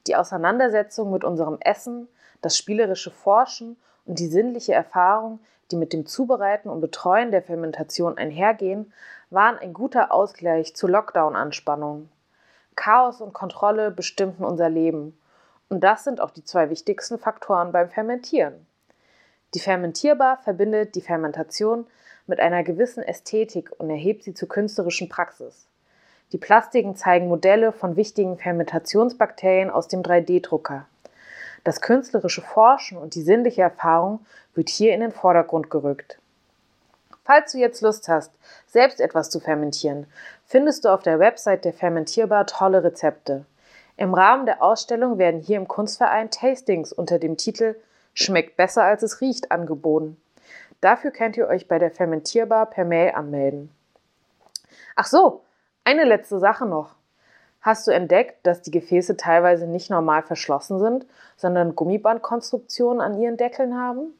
Die 0.07 0.15
Auseinandersetzung 0.15 1.11
mit 1.11 1.23
unserem 1.23 1.57
Essen, 1.59 2.07
das 2.41 2.57
spielerische 2.57 3.11
Forschen 3.11 3.77
und 4.05 4.19
die 4.19 4.27
sinnliche 4.27 4.73
Erfahrung, 4.73 5.39
die 5.71 5.75
mit 5.75 5.91
dem 5.91 6.05
Zubereiten 6.05 6.69
und 6.69 6.81
Betreuen 6.81 7.31
der 7.31 7.41
Fermentation 7.41 8.17
einhergehen, 8.17 8.93
waren 9.29 9.57
ein 9.57 9.73
guter 9.73 10.11
Ausgleich 10.11 10.75
zur 10.75 10.89
Lockdown-Anspannung. 10.89 12.09
Chaos 12.75 13.21
und 13.21 13.33
Kontrolle 13.33 13.91
bestimmten 13.91 14.45
unser 14.45 14.69
Leben. 14.69 15.17
Und 15.69 15.81
das 15.81 16.03
sind 16.03 16.21
auch 16.21 16.31
die 16.31 16.43
zwei 16.43 16.69
wichtigsten 16.69 17.17
Faktoren 17.17 17.71
beim 17.71 17.89
Fermentieren. 17.89 18.65
Die 19.53 19.59
Fermentierbar 19.59 20.37
verbindet 20.37 20.95
die 20.95 21.01
Fermentation 21.01 21.87
mit 22.27 22.39
einer 22.39 22.63
gewissen 22.63 23.03
Ästhetik 23.03 23.71
und 23.77 23.89
erhebt 23.89 24.23
sie 24.23 24.33
zur 24.33 24.47
künstlerischen 24.47 25.09
Praxis. 25.09 25.67
Die 26.31 26.37
Plastiken 26.37 26.95
zeigen 26.95 27.27
Modelle 27.27 27.71
von 27.71 27.95
wichtigen 27.95 28.37
Fermentationsbakterien 28.37 29.69
aus 29.69 29.87
dem 29.87 30.01
3D-Drucker. 30.01 30.87
Das 31.63 31.79
künstlerische 31.79 32.41
Forschen 32.41 32.97
und 32.97 33.15
die 33.15 33.21
sinnliche 33.21 33.61
Erfahrung 33.61 34.25
wird 34.55 34.69
hier 34.69 34.93
in 34.93 34.99
den 34.99 35.11
Vordergrund 35.11 35.69
gerückt. 35.69 36.17
Falls 37.23 37.53
du 37.53 37.57
jetzt 37.57 37.81
Lust 37.81 38.09
hast, 38.09 38.31
selbst 38.67 38.99
etwas 38.99 39.29
zu 39.29 39.39
fermentieren, 39.39 40.07
findest 40.45 40.83
du 40.83 40.89
auf 40.89 41.03
der 41.03 41.19
Website 41.19 41.63
der 41.63 41.73
Fermentierbar 41.73 42.47
tolle 42.47 42.83
Rezepte. 42.83 43.45
Im 43.95 44.13
Rahmen 44.13 44.45
der 44.45 44.61
Ausstellung 44.61 45.19
werden 45.19 45.39
hier 45.39 45.57
im 45.57 45.67
Kunstverein 45.67 46.31
Tastings 46.31 46.91
unter 46.91 47.19
dem 47.19 47.37
Titel 47.37 47.75
Schmeckt 48.15 48.57
besser 48.57 48.83
als 48.83 49.01
es 49.03 49.21
riecht 49.21 49.51
angeboten. 49.51 50.17
Dafür 50.83 51.11
könnt 51.11 51.37
ihr 51.37 51.47
euch 51.47 51.69
bei 51.69 51.79
der 51.79 51.91
Fermentierbar 51.91 52.65
per 52.65 52.83
Mail 52.83 53.13
anmelden. 53.13 53.71
Ach 54.97 55.05
so, 55.05 55.41
eine 55.85 56.03
letzte 56.03 56.39
Sache 56.39 56.65
noch. 56.65 56.95
Hast 57.61 57.87
du 57.87 57.91
entdeckt, 57.91 58.45
dass 58.45 58.61
die 58.63 58.71
Gefäße 58.71 59.15
teilweise 59.15 59.65
nicht 59.65 59.89
normal 59.89 60.23
verschlossen 60.23 60.79
sind, 60.79 61.05
sondern 61.37 61.77
Gummibandkonstruktionen 61.77 62.99
an 62.99 63.17
ihren 63.17 63.37
Deckeln 63.37 63.79
haben? 63.79 64.13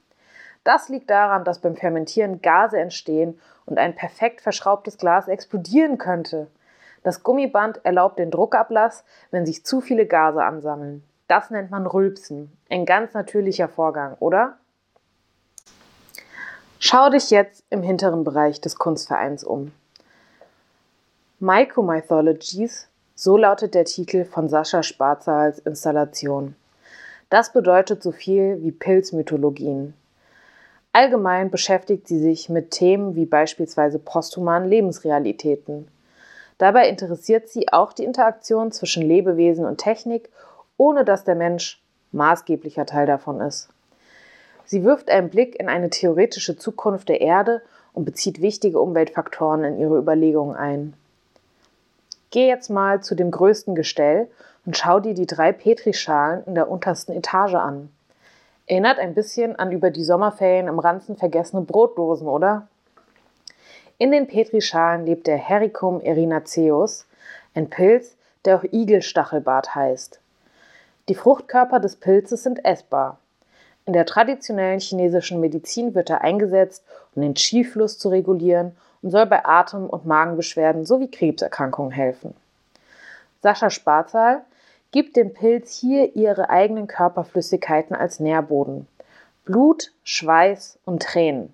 Das 0.64 0.88
liegt 0.88 1.10
daran, 1.10 1.44
dass 1.44 1.60
beim 1.60 1.76
Fermentieren 1.76 2.42
Gase 2.42 2.80
entstehen 2.80 3.38
und 3.66 3.78
ein 3.78 3.94
perfekt 3.94 4.40
verschraubtes 4.40 4.98
Glas 4.98 5.28
explodieren 5.28 5.98
könnte. 5.98 6.48
Das 7.04 7.24
Gummiband 7.24 7.84
erlaubt 7.84 8.20
den 8.20 8.32
Druckablass, 8.32 9.04
wenn 9.32 9.46
sich 9.46 9.66
zu 9.66 9.82
viele 9.82 10.06
Gase 10.06 10.42
ansammeln. 10.42 11.04
Das 11.28 11.50
nennt 11.50 11.72
man 11.72 11.88
Rülpsen. 11.88 12.58
Ein 12.70 12.86
ganz 12.86 13.14
natürlicher 13.14 13.68
Vorgang, 13.68 14.16
oder? 14.22 14.60
Schau 16.86 17.10
dich 17.10 17.30
jetzt 17.30 17.64
im 17.70 17.82
hinteren 17.82 18.26
Bereich 18.26 18.60
des 18.60 18.76
Kunstvereins 18.76 19.46
um. 19.46 19.72
Mycomythologies 21.40 22.90
so 23.16 23.38
lautet 23.38 23.74
der 23.74 23.86
Titel 23.86 24.26
von 24.26 24.50
Sascha 24.50 24.84
Sparzals 24.84 25.60
Installation. 25.60 26.58
Das 27.30 27.54
bedeutet 27.54 28.04
so 28.04 28.12
viel 28.12 28.62
wie 28.62 28.74
Pilzmythologien. 28.74 29.94
Allgemein 30.92 31.50
beschäftigt 31.50 32.06
sie 32.06 32.20
sich 32.20 32.50
mit 32.50 32.72
Themen 32.72 33.16
wie 33.16 33.28
beispielsweise 33.28 33.98
posthumanen 33.98 34.68
Lebensrealitäten. 34.68 35.88
Dabei 36.58 36.90
interessiert 36.90 37.48
sie 37.48 37.72
auch 37.72 37.94
die 37.94 38.04
Interaktion 38.04 38.74
zwischen 38.74 39.04
Lebewesen 39.04 39.64
und 39.64 39.78
Technik, 39.78 40.30
ohne 40.76 41.06
dass 41.06 41.24
der 41.24 41.36
Mensch 41.36 41.82
maßgeblicher 42.12 42.86
Teil 42.86 43.06
davon 43.06 43.40
ist. 43.40 43.73
Sie 44.66 44.84
wirft 44.84 45.10
einen 45.10 45.30
Blick 45.30 45.60
in 45.60 45.70
eine 45.70 45.90
theoretische 45.90 46.58
Zukunft 46.58 47.10
der 47.10 47.22
Erde 47.22 47.62
und 47.94 48.06
bezieht 48.06 48.42
wichtige 48.42 48.80
Umweltfaktoren 48.80 49.64
in 49.64 49.80
ihre 49.80 49.98
Überlegungen 49.98 50.56
ein. 50.56 50.94
Geh 52.32 52.48
jetzt 52.48 52.70
mal 52.70 53.02
zu 53.04 53.14
dem 53.14 53.30
größten 53.30 53.76
Gestell 53.76 54.28
und 54.66 54.76
schau 54.76 55.00
dir 55.00 55.14
die 55.14 55.28
drei 55.28 55.52
Petrischalen 55.52 56.44
in 56.46 56.56
der 56.56 56.70
untersten 56.70 57.16
Etage 57.16 57.54
an. 57.56 57.90
Erinnert 58.66 58.98
ein 58.98 59.14
bisschen 59.14 59.58
an 59.58 59.72
über 59.72 59.92
die 59.92 60.04
Sommerferien 60.04 60.68
im 60.68 60.80
Ranzen 60.80 61.18
vergessene 61.18 61.62
Brotdosen, 61.62 62.28
oder? 62.28 62.68
In 63.98 64.12
den 64.12 64.28
Petrischalen 64.28 65.06
lebt 65.06 65.28
der 65.28 65.38
Hericum 65.38 66.02
erinaceus, 66.02 67.06
ein 67.54 67.70
Pilz, 67.70 68.16
der 68.46 68.58
auch 68.58 68.64
Igelstachelbart 68.64 69.76
heißt. 69.76 70.20
Die 71.10 71.16
Fruchtkörper 71.16 71.80
des 71.80 71.98
Pilzes 71.98 72.44
sind 72.44 72.64
essbar. 72.66 73.20
In 73.86 73.94
der 73.94 74.06
traditionellen 74.06 74.80
chinesischen 74.80 75.40
Medizin 75.40 75.94
wird 75.94 76.10
er 76.10 76.22
eingesetzt, 76.22 76.84
um 77.16 77.22
den 77.22 77.34
Qi-Fluss 77.34 77.98
zu 77.98 78.10
regulieren 78.10 78.76
und 79.02 79.12
soll 79.12 79.26
bei 79.26 79.46
Atem- 79.46 79.90
und 79.90 80.06
Magenbeschwerden 80.06 80.86
sowie 80.86 81.12
Krebserkrankungen 81.12 81.92
helfen. 81.92 82.34
Sascha 83.42 83.70
Sparzal 83.70 84.42
gibt 84.92 85.18
dem 85.18 85.34
Pilz 85.34 85.78
hier 85.78 86.16
ihre 86.16 86.50
eigenen 86.50 86.88
Körperflüssigkeiten 86.88 87.96
als 87.96 88.22
Nährboden. 88.22 88.88
Blut, 89.44 89.92
Schweiß 90.04 90.80
und 90.86 91.04
Tränen. 91.04 91.54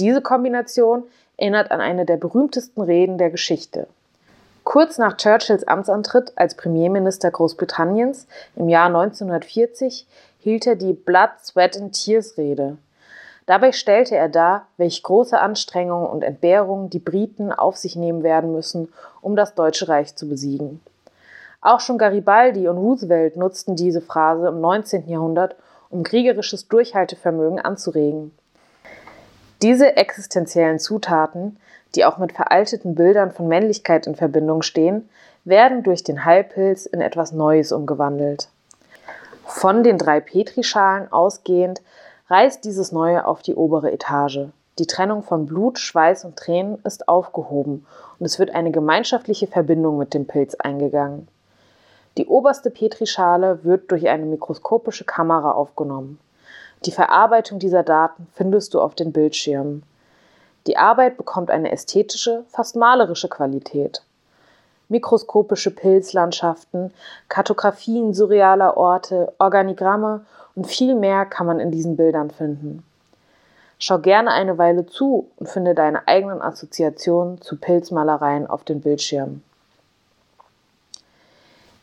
Diese 0.00 0.20
Kombination 0.20 1.04
erinnert 1.36 1.70
an 1.70 1.80
eine 1.80 2.04
der 2.04 2.16
berühmtesten 2.16 2.80
Reden 2.82 3.18
der 3.18 3.30
Geschichte. 3.30 3.86
Kurz 4.64 4.98
nach 4.98 5.16
Churchills 5.16 5.66
Amtsantritt 5.66 6.32
als 6.36 6.56
Premierminister 6.56 7.30
Großbritanniens 7.30 8.26
im 8.56 8.68
Jahr 8.68 8.86
1940 8.86 10.06
hielt 10.48 10.66
er 10.66 10.76
die 10.76 10.94
Blood, 10.94 11.30
Sweat 11.44 11.76
and 11.76 11.92
Tears 11.92 12.38
Rede. 12.38 12.78
Dabei 13.44 13.72
stellte 13.72 14.16
er 14.16 14.30
dar, 14.30 14.66
welch 14.78 15.02
große 15.02 15.38
Anstrengungen 15.38 16.08
und 16.08 16.22
Entbehrungen 16.22 16.88
die 16.88 16.98
Briten 16.98 17.52
auf 17.52 17.76
sich 17.76 17.96
nehmen 17.96 18.22
werden 18.22 18.52
müssen, 18.52 18.90
um 19.20 19.36
das 19.36 19.54
Deutsche 19.54 19.88
Reich 19.88 20.16
zu 20.16 20.26
besiegen. 20.26 20.80
Auch 21.60 21.80
schon 21.80 21.98
Garibaldi 21.98 22.66
und 22.66 22.78
Roosevelt 22.78 23.36
nutzten 23.36 23.76
diese 23.76 24.00
Phrase 24.00 24.48
im 24.48 24.62
19. 24.62 25.06
Jahrhundert, 25.08 25.54
um 25.90 26.02
kriegerisches 26.02 26.66
Durchhaltevermögen 26.68 27.58
anzuregen. 27.58 28.32
Diese 29.60 29.96
existenziellen 29.96 30.78
Zutaten, 30.78 31.58
die 31.94 32.06
auch 32.06 32.16
mit 32.16 32.32
veralteten 32.32 32.94
Bildern 32.94 33.32
von 33.32 33.48
Männlichkeit 33.48 34.06
in 34.06 34.14
Verbindung 34.14 34.62
stehen, 34.62 35.10
werden 35.44 35.82
durch 35.82 36.04
den 36.04 36.24
Heilpilz 36.24 36.86
in 36.86 37.02
etwas 37.02 37.32
Neues 37.32 37.70
umgewandelt. 37.72 38.48
Von 39.48 39.82
den 39.82 39.96
drei 39.96 40.20
Petrischalen 40.20 41.10
ausgehend 41.10 41.80
reißt 42.28 42.62
dieses 42.64 42.92
Neue 42.92 43.26
auf 43.26 43.40
die 43.40 43.54
obere 43.54 43.90
Etage. 43.90 44.40
Die 44.78 44.86
Trennung 44.86 45.22
von 45.22 45.46
Blut, 45.46 45.78
Schweiß 45.78 46.26
und 46.26 46.36
Tränen 46.36 46.78
ist 46.84 47.08
aufgehoben 47.08 47.86
und 48.18 48.26
es 48.26 48.38
wird 48.38 48.54
eine 48.54 48.70
gemeinschaftliche 48.70 49.46
Verbindung 49.46 49.96
mit 49.96 50.12
dem 50.12 50.26
Pilz 50.26 50.54
eingegangen. 50.54 51.28
Die 52.18 52.26
oberste 52.26 52.70
Petrischale 52.70 53.64
wird 53.64 53.90
durch 53.90 54.08
eine 54.08 54.26
mikroskopische 54.26 55.04
Kamera 55.04 55.52
aufgenommen. 55.52 56.20
Die 56.84 56.92
Verarbeitung 56.92 57.58
dieser 57.58 57.82
Daten 57.82 58.28
findest 58.34 58.74
du 58.74 58.82
auf 58.82 58.94
den 58.94 59.12
Bildschirmen. 59.12 59.82
Die 60.66 60.76
Arbeit 60.76 61.16
bekommt 61.16 61.50
eine 61.50 61.72
ästhetische, 61.72 62.44
fast 62.50 62.76
malerische 62.76 63.28
Qualität. 63.28 64.02
Mikroskopische 64.88 65.70
Pilzlandschaften, 65.70 66.92
Kartografien 67.28 68.14
surrealer 68.14 68.76
Orte, 68.76 69.32
Organigramme 69.38 70.24
und 70.54 70.66
viel 70.66 70.94
mehr 70.94 71.26
kann 71.26 71.46
man 71.46 71.60
in 71.60 71.70
diesen 71.70 71.96
Bildern 71.96 72.30
finden. 72.30 72.82
Schau 73.78 73.98
gerne 73.98 74.32
eine 74.32 74.58
Weile 74.58 74.86
zu 74.86 75.30
und 75.36 75.48
finde 75.48 75.74
deine 75.74 76.08
eigenen 76.08 76.42
Assoziationen 76.42 77.40
zu 77.40 77.56
Pilzmalereien 77.56 78.46
auf 78.46 78.64
den 78.64 78.80
Bildschirmen. 78.80 79.44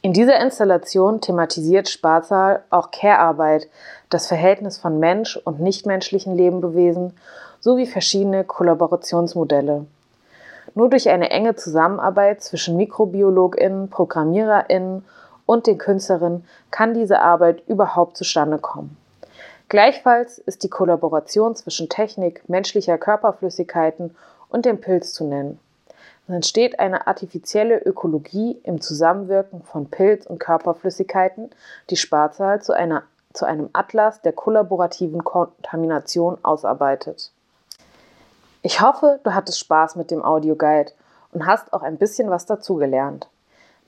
In 0.02 0.14
dieser 0.14 0.40
Installation 0.40 1.20
thematisiert 1.20 1.90
Sparzal 1.90 2.64
auch 2.70 2.92
Care-Arbeit, 2.92 3.68
das 4.10 4.28
Verhältnis 4.28 4.78
von 4.78 5.00
Mensch 5.00 5.36
und 5.38 5.60
nichtmenschlichen 5.60 6.36
Lebewesen 6.36 7.14
sowie 7.60 7.88
verschiedene 7.88 8.44
Kollaborationsmodelle. 8.44 9.88
Nur 10.76 10.90
durch 10.90 11.10
eine 11.10 11.32
enge 11.32 11.56
Zusammenarbeit 11.56 12.44
zwischen 12.44 12.76
MikrobiologInnen, 12.76 13.90
ProgrammiererInnen 13.90 15.06
und 15.46 15.68
den 15.68 15.78
Künstlerinnen 15.78 16.46
kann 16.70 16.94
diese 16.94 17.20
Arbeit 17.22 17.64
überhaupt 17.68 18.18
zustande 18.18 18.58
kommen. 18.58 18.98
Gleichfalls 19.70 20.38
ist 20.38 20.64
die 20.64 20.70
Kollaboration 20.70 21.56
zwischen 21.56 21.90
Technik, 21.90 22.48
menschlicher 22.50 22.98
Körperflüssigkeiten 22.98 24.16
und 24.50 24.66
dem 24.66 24.82
Pilz 24.82 25.14
zu 25.14 25.24
nennen. 25.24 25.60
Es 26.28 26.36
entsteht 26.36 26.80
eine 26.80 27.08
artifizielle 27.08 27.80
Ökologie 27.80 28.60
im 28.64 28.82
Zusammenwirken 28.82 29.64
von 29.64 29.90
Pilz 29.90 30.26
und 30.26 30.40
Körperflüssigkeiten, 30.40 31.52
die 31.90 31.96
Sparzal 31.96 32.62
zu, 32.62 32.74
einer, 32.74 33.04
zu 33.34 33.46
einem 33.46 33.70
Atlas 33.74 34.22
der 34.22 34.34
kollaborativen 34.34 35.24
Kontamination 35.24 36.38
ausarbeitet. 36.44 37.32
Ich 38.66 38.82
hoffe, 38.82 39.20
du 39.24 39.36
hattest 39.36 39.60
Spaß 39.60 39.96
mit 39.96 40.10
dem 40.10 40.26
Audioguide 40.26 40.92
und 41.32 41.46
hast 41.46 41.72
auch 41.72 41.84
ein 41.84 42.00
bisschen 42.00 42.32
was 42.32 42.48
dazugelernt. 42.48 43.30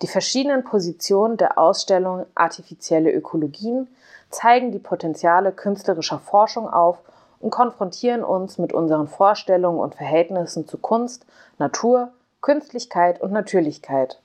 Die 0.04 0.08
verschiedenen 0.08 0.64
Positionen 0.64 1.36
der 1.36 1.58
Ausstellung 1.58 2.28
Artifizielle 2.36 3.12
Ökologien 3.12 3.88
zeigen 4.30 4.72
die 4.72 4.78
Potenziale 4.78 5.52
künstlerischer 5.52 6.20
Forschung 6.20 6.70
auf 6.72 7.00
und 7.40 7.50
konfrontieren 7.50 8.24
uns 8.24 8.60
mit 8.60 8.72
unseren 8.72 9.08
Vorstellungen 9.08 9.80
und 9.80 9.96
Verhältnissen 9.96 10.68
zu 10.68 10.78
Kunst, 10.78 11.26
Natur, 11.58 12.10
Künstlichkeit 12.42 13.20
und 13.20 13.32
Natürlichkeit. 13.32 14.20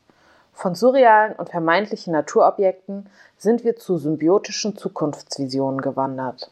Von 0.53 0.75
surrealen 0.75 1.33
und 1.33 1.49
vermeintlichen 1.49 2.13
Naturobjekten 2.13 3.09
sind 3.39 3.65
wir 3.65 3.77
zu 3.77 3.97
symbiotischen 3.97 4.77
Zukunftsvisionen 4.77 5.81
gewandert. 5.81 6.51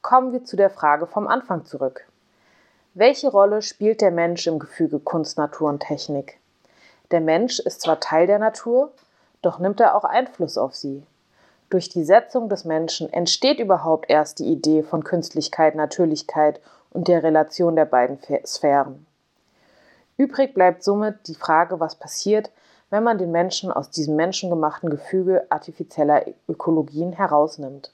Kommen 0.00 0.32
wir 0.32 0.46
zu 0.46 0.56
der 0.56 0.70
Frage 0.70 1.06
vom 1.06 1.28
Anfang 1.28 1.66
zurück. 1.66 2.06
Welche 2.98 3.28
Rolle 3.28 3.60
spielt 3.60 4.00
der 4.00 4.10
Mensch 4.10 4.46
im 4.46 4.58
Gefüge 4.58 4.98
Kunst, 4.98 5.36
Natur 5.36 5.68
und 5.68 5.80
Technik? 5.80 6.40
Der 7.10 7.20
Mensch 7.20 7.58
ist 7.58 7.82
zwar 7.82 8.00
Teil 8.00 8.26
der 8.26 8.38
Natur, 8.38 8.90
doch 9.42 9.58
nimmt 9.58 9.80
er 9.80 9.94
auch 9.94 10.04
Einfluss 10.04 10.56
auf 10.56 10.74
sie. 10.74 11.02
Durch 11.68 11.90
die 11.90 12.04
Setzung 12.04 12.48
des 12.48 12.64
Menschen 12.64 13.12
entsteht 13.12 13.60
überhaupt 13.60 14.08
erst 14.08 14.38
die 14.38 14.46
Idee 14.46 14.82
von 14.82 15.04
Künstlichkeit, 15.04 15.74
Natürlichkeit 15.74 16.58
und 16.90 17.08
der 17.08 17.22
Relation 17.22 17.76
der 17.76 17.84
beiden 17.84 18.18
Sphären. 18.46 19.04
Übrig 20.16 20.54
bleibt 20.54 20.82
somit 20.82 21.28
die 21.28 21.34
Frage, 21.34 21.78
was 21.78 21.96
passiert, 21.96 22.50
wenn 22.88 23.02
man 23.02 23.18
den 23.18 23.30
Menschen 23.30 23.70
aus 23.70 23.90
diesem 23.90 24.16
menschengemachten 24.16 24.88
Gefüge 24.88 25.44
artifizieller 25.50 26.24
Ökologien 26.48 27.12
herausnimmt. 27.12 27.92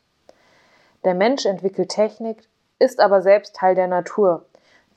Der 1.05 1.15
Mensch 1.15 1.45
entwickelt 1.45 1.89
Technik, 1.89 2.49
ist 2.79 3.01
aber 3.01 3.21
selbst 3.21 3.57
Teil 3.57 3.75
der 3.75 3.89
Natur 3.89 4.45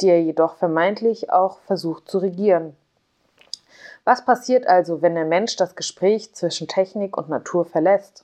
die 0.02 0.10
er 0.10 0.22
jedoch 0.22 0.56
vermeintlich 0.56 1.32
auch 1.32 1.60
versucht 1.60 2.10
zu 2.10 2.20
regieren. 2.20 2.76
Was 4.04 4.24
passiert 4.24 4.68
also, 4.68 5.02
wenn 5.02 5.16
der 5.16 5.26
Mensch 5.26 5.56
das 5.56 5.76
Gespräch 5.76 6.34
zwischen 6.34 6.68
Technik 6.68 7.18
und 7.18 7.30
Natur 7.30 7.66
verlässt? 7.66 8.24